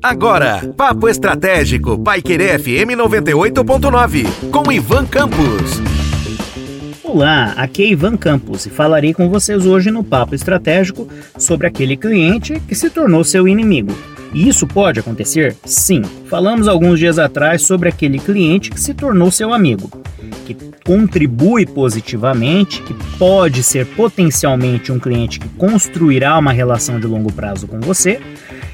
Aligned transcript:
Agora, 0.00 0.72
Papo 0.76 1.08
Estratégico, 1.08 1.98
Paiquerê 1.98 2.56
FM 2.56 2.94
98.9, 2.96 4.50
com 4.52 4.70
Ivan 4.70 5.04
Campos. 5.06 5.80
Olá, 7.02 7.52
aqui 7.56 7.82
é 7.82 7.88
Ivan 7.88 8.16
Campos 8.16 8.64
e 8.64 8.70
falarei 8.70 9.12
com 9.12 9.28
vocês 9.28 9.66
hoje 9.66 9.90
no 9.90 10.04
Papo 10.04 10.36
Estratégico 10.36 11.08
sobre 11.36 11.66
aquele 11.66 11.96
cliente 11.96 12.60
que 12.60 12.76
se 12.76 12.90
tornou 12.90 13.24
seu 13.24 13.48
inimigo. 13.48 13.92
E 14.32 14.48
isso 14.48 14.68
pode 14.68 15.00
acontecer? 15.00 15.56
Sim. 15.64 16.02
Falamos 16.26 16.68
alguns 16.68 17.00
dias 17.00 17.18
atrás 17.18 17.62
sobre 17.62 17.88
aquele 17.88 18.20
cliente 18.20 18.70
que 18.70 18.80
se 18.80 18.94
tornou 18.94 19.32
seu 19.32 19.52
amigo, 19.52 19.90
que 20.46 20.56
contribui 20.84 21.66
positivamente, 21.66 22.80
que 22.82 22.94
pode 23.18 23.64
ser 23.64 23.84
potencialmente 23.86 24.92
um 24.92 25.00
cliente 25.00 25.40
que 25.40 25.48
construirá 25.48 26.38
uma 26.38 26.52
relação 26.52 27.00
de 27.00 27.06
longo 27.08 27.32
prazo 27.32 27.66
com 27.66 27.80
você 27.80 28.20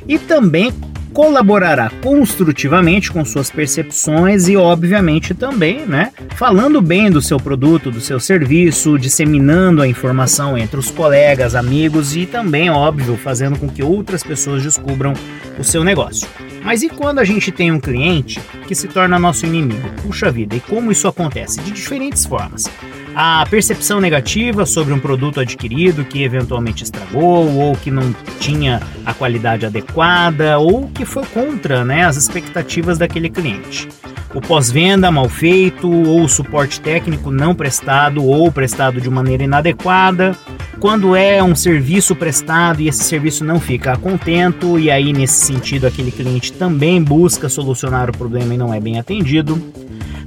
e 0.06 0.18
também 0.18 0.72
colaborará 1.18 1.90
construtivamente 2.00 3.10
com 3.10 3.24
suas 3.24 3.50
percepções 3.50 4.46
e, 4.46 4.56
obviamente, 4.56 5.34
também, 5.34 5.84
né, 5.84 6.12
falando 6.36 6.80
bem 6.80 7.10
do 7.10 7.20
seu 7.20 7.40
produto, 7.40 7.90
do 7.90 8.00
seu 8.00 8.20
serviço, 8.20 8.96
disseminando 8.96 9.82
a 9.82 9.88
informação 9.88 10.56
entre 10.56 10.78
os 10.78 10.92
colegas, 10.92 11.56
amigos 11.56 12.14
e 12.14 12.24
também, 12.24 12.70
óbvio, 12.70 13.16
fazendo 13.16 13.58
com 13.58 13.68
que 13.68 13.82
outras 13.82 14.22
pessoas 14.22 14.62
descubram 14.62 15.12
o 15.58 15.64
seu 15.64 15.82
negócio. 15.82 16.28
Mas 16.62 16.84
e 16.84 16.88
quando 16.88 17.18
a 17.18 17.24
gente 17.24 17.50
tem 17.50 17.72
um 17.72 17.80
cliente 17.80 18.40
que 18.68 18.74
se 18.76 18.86
torna 18.86 19.18
nosso 19.18 19.44
inimigo? 19.44 19.90
Puxa 20.00 20.30
vida, 20.30 20.54
e 20.54 20.60
como 20.60 20.92
isso 20.92 21.08
acontece? 21.08 21.60
De 21.62 21.72
diferentes 21.72 22.24
formas 22.26 22.70
a 23.14 23.44
percepção 23.48 24.00
negativa 24.00 24.64
sobre 24.66 24.92
um 24.92 24.98
produto 24.98 25.40
adquirido 25.40 26.04
que 26.04 26.22
eventualmente 26.22 26.84
estragou 26.84 27.48
ou 27.56 27.76
que 27.76 27.90
não 27.90 28.14
tinha 28.40 28.80
a 29.04 29.12
qualidade 29.12 29.66
adequada 29.66 30.58
ou 30.58 30.88
que 30.88 31.04
foi 31.04 31.24
contra 31.26 31.84
né, 31.84 32.04
as 32.04 32.16
expectativas 32.16 32.98
daquele 32.98 33.28
cliente. 33.28 33.88
O 34.34 34.40
pós-venda 34.40 35.10
mal 35.10 35.28
feito 35.28 35.90
ou 35.90 36.22
o 36.22 36.28
suporte 36.28 36.80
técnico 36.80 37.30
não 37.30 37.54
prestado 37.54 38.24
ou 38.24 38.52
prestado 38.52 39.00
de 39.00 39.08
maneira 39.08 39.44
inadequada. 39.44 40.36
Quando 40.78 41.16
é 41.16 41.42
um 41.42 41.56
serviço 41.56 42.14
prestado 42.14 42.80
e 42.80 42.88
esse 42.88 43.02
serviço 43.02 43.44
não 43.44 43.58
fica 43.58 43.96
contento, 43.96 44.78
e 44.78 44.90
aí 44.90 45.12
nesse 45.12 45.46
sentido 45.46 45.86
aquele 45.86 46.12
cliente 46.12 46.52
também 46.52 47.02
busca 47.02 47.48
solucionar 47.48 48.10
o 48.10 48.16
problema 48.16 48.54
e 48.54 48.58
não 48.58 48.72
é 48.72 48.78
bem 48.78 48.98
atendido 48.98 49.60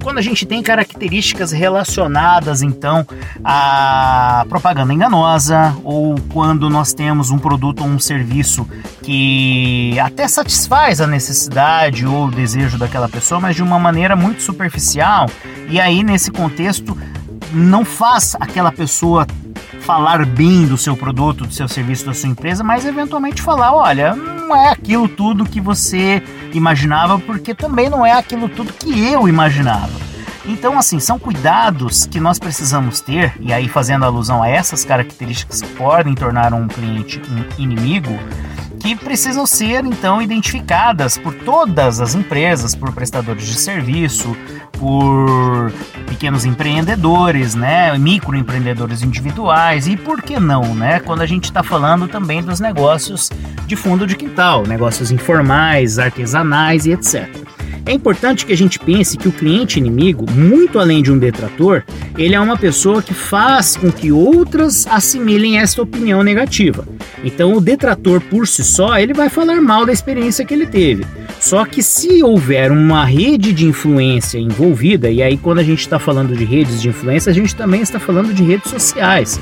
quando 0.02 0.18
a 0.18 0.22
gente 0.22 0.46
tem 0.46 0.62
características 0.62 1.52
relacionadas 1.52 2.62
então 2.62 3.06
à 3.44 4.46
propaganda 4.50 4.94
enganosa 4.94 5.76
ou 5.84 6.16
quando 6.34 6.70
nós 6.70 6.94
temos 6.94 7.32
um 7.32 7.38
produto 7.38 7.82
ou 7.82 7.88
um 7.88 8.00
serviço 8.00 8.68
que 9.02 10.00
até 10.00 10.28
satisfaz 10.28 11.02
a 11.02 11.08
necessidade 11.08 12.06
ou 12.06 12.28
o 12.28 12.32
desejo 12.32 12.78
daquela 12.78 13.08
pessoa, 13.08 13.40
mas 13.40 13.56
de 13.56 13.64
uma 13.64 13.80
maneira 13.80 14.16
muito 14.16 14.42
superficial, 14.42 15.28
e 15.70 15.80
aí 15.80 16.04
nesse 16.04 16.32
contexto 16.32 16.98
não 17.52 17.84
faz 17.84 18.36
aquela 18.40 18.72
pessoa 18.72 19.28
falar 19.82 20.26
bem 20.26 20.66
do 20.68 20.78
seu 20.78 20.96
produto, 20.96 21.46
do 21.46 21.54
seu 21.54 21.68
serviço, 21.68 22.06
da 22.06 22.14
sua 22.14 22.30
empresa, 22.30 22.64
mas 22.64 22.86
eventualmente 22.86 23.42
falar, 23.42 23.74
olha, 23.74 24.16
não 24.16 24.56
é 24.56 24.70
aquilo 24.70 25.08
tudo 25.08 25.46
que 25.46 25.60
você 25.60 26.22
imaginava, 26.58 27.20
porque 27.20 27.54
também 27.54 27.90
não 27.90 28.06
é 28.06 28.14
aquilo 28.14 28.50
tudo 28.50 28.74
que 28.74 29.12
eu 29.12 29.28
imaginava. 29.28 30.12
Então, 30.46 30.78
assim, 30.78 31.00
são 31.00 31.20
cuidados 31.20 32.06
que 32.06 32.20
nós 32.20 32.40
precisamos 32.40 33.00
ter, 33.00 33.34
e 33.40 33.54
aí 33.54 33.68
fazendo 33.68 34.06
alusão 34.06 34.42
a 34.42 34.50
essas 34.50 34.84
características 34.84 35.62
que 35.62 35.70
podem 35.70 36.16
tornar 36.16 36.54
um 36.54 36.68
cliente 36.68 37.22
um 37.30 37.62
inimigo, 37.62 38.18
que 38.82 38.96
precisam 38.96 39.46
ser 39.46 39.86
então 39.86 40.22
identificadas 40.22 41.18
por 41.18 41.34
todas 41.34 42.02
as 42.02 42.16
empresas, 42.16 42.74
por 42.74 42.92
prestadores 42.92 43.46
de 43.46 43.54
serviço, 43.54 44.36
por 44.74 45.72
pequenos 46.08 46.46
empreendedores, 46.46 47.54
né, 47.54 47.96
microempreendedores 47.98 49.04
individuais 49.04 49.88
e 49.88 49.96
por 49.96 50.22
que 50.22 50.40
não, 50.40 50.74
né, 50.74 51.00
quando 51.00 51.22
a 51.22 51.28
gente 51.28 51.46
está 51.46 51.62
falando 51.62 52.08
também 52.08 52.42
dos 52.42 52.60
negócios 52.60 53.30
de 53.68 53.76
fundo 53.76 54.08
de 54.08 54.16
quintal, 54.16 54.66
negócios 54.66 55.12
informais, 55.12 56.00
artesanais 56.00 56.88
e 56.88 56.92
etc. 56.92 57.51
É 57.86 57.92
importante 57.92 58.46
que 58.46 58.54
a 58.54 58.58
gente 58.58 58.78
pense 58.78 59.18
que 59.18 59.28
o 59.28 59.32
cliente 59.32 59.80
inimigo, 59.80 60.30
muito 60.32 60.78
além 60.78 61.02
de 61.02 61.12
um 61.12 61.18
detrator, 61.18 61.84
ele 62.18 62.36
é 62.36 62.40
uma 62.40 62.58
pessoa 62.58 63.02
que 63.02 63.14
faz 63.14 63.76
com 63.76 63.92
que 63.92 64.12
outras 64.12 64.86
assimilem 64.88 65.58
essa 65.58 65.82
opinião 65.82 66.24
negativa. 66.24 66.88
Então, 67.24 67.54
o 67.54 67.62
detrator 67.62 68.22
por 68.22 68.48
si 68.48 68.64
só, 68.64 68.98
ele 68.98 69.14
vai 69.14 69.30
falar 69.30 69.60
mal 69.62 69.86
da 69.86 69.92
experiência 69.92 70.46
que 70.46 70.54
ele 70.54 70.66
teve. 70.66 71.06
Só 71.40 71.66
que 71.66 71.82
se 71.82 72.24
houver 72.24 72.72
uma 72.72 73.04
rede 73.04 73.52
de 73.52 73.66
influência 73.66 74.38
envolvida, 74.38 75.10
e 75.10 75.24
aí 75.24 75.38
quando 75.38 75.60
a 75.60 75.64
gente 75.64 75.80
está 75.80 75.98
falando 75.98 76.36
de 76.36 76.46
redes 76.46 76.82
de 76.82 76.90
influência, 76.90 77.32
a 77.32 77.34
gente 77.34 77.56
também 77.56 77.82
está 77.82 78.00
falando 78.00 78.34
de 78.34 78.44
redes 78.44 78.70
sociais 78.70 79.40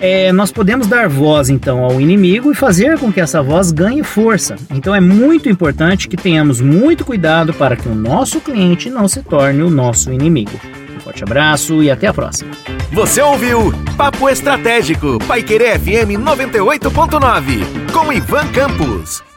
é, 0.00 0.32
nós 0.32 0.50
podemos 0.50 0.86
dar 0.86 1.08
voz 1.08 1.50
então 1.50 1.84
ao 1.84 2.00
inimigo 2.00 2.50
e 2.50 2.54
fazer 2.54 2.98
com 2.98 3.12
que 3.12 3.20
essa 3.20 3.42
voz 3.42 3.70
ganhe 3.70 4.02
força. 4.02 4.56
Então 4.72 4.94
é 4.94 5.00
muito 5.00 5.48
importante 5.48 6.08
que 6.08 6.16
tenhamos 6.16 6.60
muito 6.60 7.04
cuidado 7.04 7.52
para 7.52 7.76
que 7.76 7.88
o 7.88 7.94
nosso 7.94 8.40
cliente 8.40 8.88
não 8.88 9.06
se 9.06 9.22
torne 9.22 9.62
o 9.62 9.70
nosso 9.70 10.12
inimigo. 10.12 10.58
Um 10.96 11.00
forte 11.00 11.22
abraço 11.22 11.82
e 11.82 11.90
até 11.90 12.06
a 12.06 12.14
próxima. 12.14 12.50
Você 12.92 13.22
ouviu 13.22 13.72
Papo 13.96 14.28
Estratégico, 14.28 15.18
Paiquerê 15.26 15.78
FM 15.78 16.18
98.9, 16.18 17.92
com 17.92 18.12
Ivan 18.12 18.46
Campos. 18.48 19.29